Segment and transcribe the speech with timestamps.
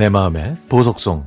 [0.00, 1.26] 내 마음의 보석송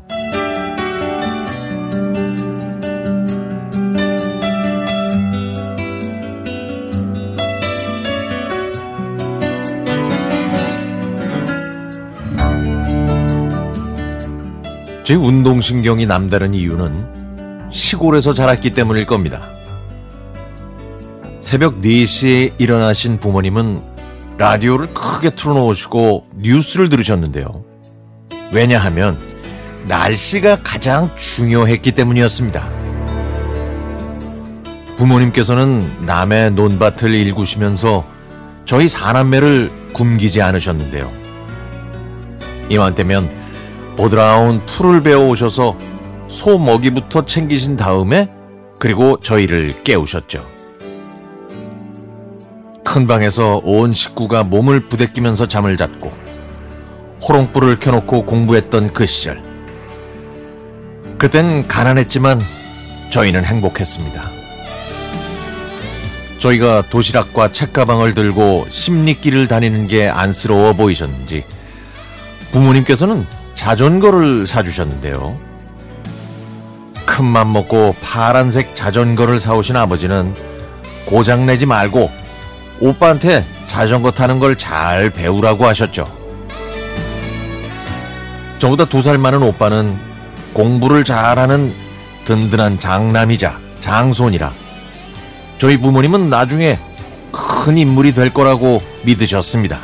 [15.03, 19.43] 제 운동신경이 남다른 이유는 시골에서 자랐기 때문일 겁니다.
[21.41, 23.83] 새벽 4시에 일어나신 부모님은
[24.39, 27.72] 라디오를 크게 틀어놓으시고 뉴스를 들으셨는데요.
[28.53, 29.19] 왜냐하면
[29.87, 32.69] 날씨가 가장 중요했기 때문이었습니다.
[34.95, 38.05] 부모님께서는 남의 논밭을 일구시면서
[38.65, 41.11] 저희 사남매를 굶기지 않으셨는데요.
[42.69, 43.29] 이맘때면
[43.97, 45.75] 보드라운 풀을 베어 오셔서
[46.29, 48.29] 소 먹이부터 챙기신 다음에
[48.79, 50.45] 그리고 저희를 깨우셨죠.
[52.85, 56.32] 큰 방에서 온 식구가 몸을 부대끼면서 잠을 잤고
[57.27, 59.41] 호롱불을 켜놓고 공부했던 그 시절.
[61.17, 62.41] 그땐 가난했지만
[63.09, 64.21] 저희는 행복했습니다.
[66.39, 71.45] 저희가 도시락과 책가방을 들고 심리길을 다니는 게 안쓰러워 보이셨는지
[72.51, 75.39] 부모님께서는 자전거를 사주셨는데요.
[77.05, 80.33] 큰 맘 먹고 파란색 자전거를 사오신 아버지는
[81.05, 82.11] 고장내지 말고
[82.81, 86.22] 오빠한테 자전거 타는 걸 잘 배우라고 하셨죠.
[88.63, 89.99] 저보다 두 살 많은 오빠는
[90.53, 91.73] 공부를 잘하는
[92.23, 94.53] 든든한 장남이자 장손이라
[95.57, 96.79] 저희 부모님은 나중에
[97.33, 99.79] 큰 인물이 될 거라고 믿으셨습니다.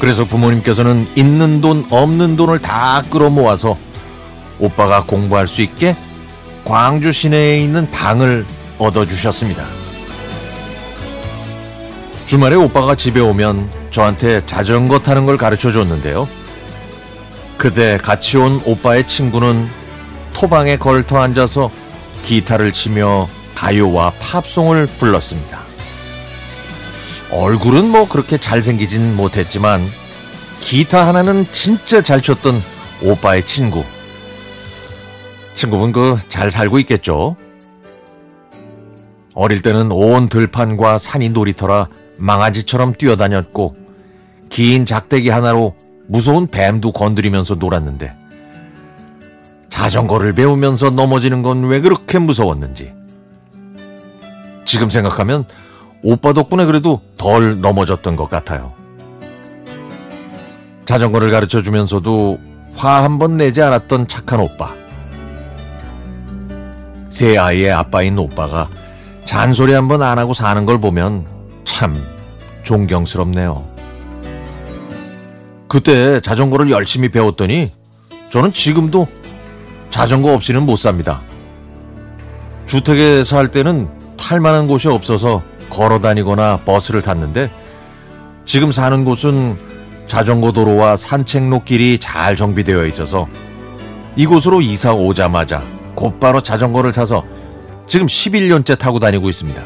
[0.00, 3.78] 그래서 부모님께서는 있는 돈 없는 돈을 다 끌어 모아서
[4.58, 5.94] 오빠가 공부할 수 있게
[6.64, 8.44] 광주 시내에 있는 방을
[8.78, 9.64] 얻어주셨습니다.
[12.26, 16.39] 주말에 오빠가 집에 오면 저한테 자전거 타는 걸 가르쳐 줬는데요.
[17.60, 19.68] 그때 같이 온 오빠의 친구는
[20.32, 21.70] 토방에 걸터 앉아서
[22.22, 25.60] 기타를 치며 가요와 팝송을 불렀습니다.
[27.30, 29.86] 얼굴은 뭐 그렇게 잘생기진 못했지만
[30.60, 32.62] 기타 하나는 진짜 잘 쳤던
[33.02, 33.84] 오빠의 친구.
[35.52, 37.36] 친구분 그 잘 살고 있겠죠?
[39.34, 43.76] 어릴 때는 온 들판과 산이 놀이터라 망아지처럼 뛰어다녔고
[44.48, 45.76] 긴 작대기 하나로
[46.10, 48.12] 무서운 뱀도 건드리면서 놀았는데
[49.70, 52.92] 자전거를 배우면서 넘어지는 건 왜 그렇게 무서웠는지
[54.64, 55.44] 지금 생각하면
[56.02, 58.72] 오빠 덕분에 그래도 덜 넘어졌던 것 같아요.
[60.84, 62.38] 자전거를 가르쳐 주면서도
[62.74, 64.74] 화 한 번 내지 않았던 착한 오빠.
[67.08, 68.68] 세 아이의 아빠인 오빠가
[69.24, 71.26] 잔소리 한 번 안 하고 사는 걸 보면
[71.64, 72.02] 참
[72.64, 73.69] 존경스럽네요.
[75.70, 77.70] 그때 자전거를 열심히 배웠더니
[78.30, 79.06] 저는 지금도
[79.88, 81.22] 자전거 없이는 못 삽니다.
[82.66, 83.88] 주택에 살 때는
[84.18, 87.52] 탈 만한 곳이 없어서 걸어 다니거나 버스를 탔는데
[88.44, 89.56] 지금 사는 곳은
[90.08, 93.28] 자전거 도로와 산책로 길이 잘 정비되어 있어서
[94.16, 95.64] 이곳으로 이사 오자마자
[95.94, 97.24] 곧바로 자전거를 사서
[97.86, 99.62] 지금 11년째 타고 다니고 있습니다.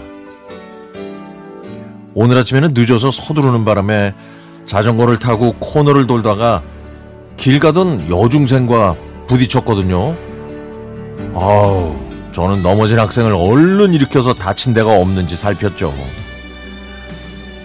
[2.12, 4.12] 오늘 아침에는 늦어서 서두르는 바람에
[4.66, 6.62] 자전거를 타고 코너를 돌다가
[7.36, 10.16] 길 가던 여중생과 부딪혔거든요.
[11.34, 11.96] 아우,
[12.32, 15.94] 저는 넘어진 학생을 얼른 일으켜서 다친 데가 없는지 살폈죠.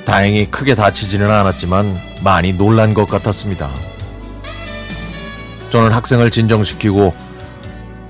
[0.05, 3.69] 다행히 크게 다치지는 않았지만 많이 놀란 것 같았습니다.
[5.69, 7.13] 저는 학생을 진정시키고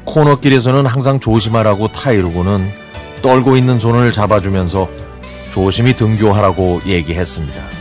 [0.06, 2.70] 코너길에서는 항상 조심하라고 타이르고는
[3.22, 4.90] 떨고 있는 손을 잡아주면서
[5.50, 7.79] 조심히 등교하라고 얘기했습니다.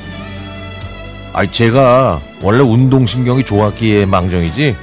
[1.33, 4.77] 아, 제가 원래 운동신경이 좋았기에 망정이지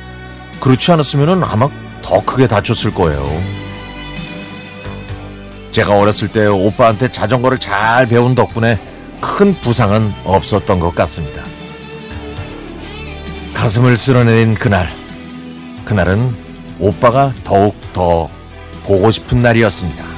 [0.60, 1.70] 그렇지 않았으면 아마
[2.02, 3.42] 더 크게 다쳤을 거예요.
[5.72, 8.80] 제가 어렸을 때 오빠한테 자전거를 잘 배운 덕분에
[9.20, 11.44] 큰 부상은 없었던 것 같습니다.
[13.54, 14.90] 가슴을 쓸어내린 그날,
[15.84, 16.34] 그날은
[16.80, 18.30] 오빠가 더욱 더
[18.84, 20.15] 보고 싶은 날이었습니다.